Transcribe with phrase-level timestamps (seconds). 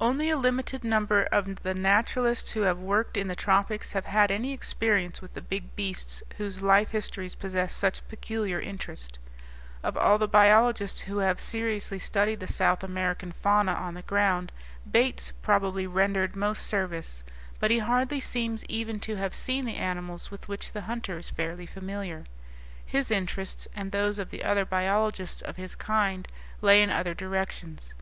[0.00, 4.32] Only a limited number of the naturalists who have worked in the tropics have had
[4.32, 9.20] any experience with the big beasts whose life histories possess such peculiar interest.
[9.84, 14.50] Of all the biologists who have seriously studied the South American fauna on the ground,
[14.90, 17.22] Bates probably rendered most service;
[17.60, 21.30] but he hardly seems even to have seen the animals with which the hunter is
[21.30, 22.24] fairly familiar.
[22.84, 26.26] His interests, and those of the other biologists of his kind,
[26.60, 27.94] lay in other directions.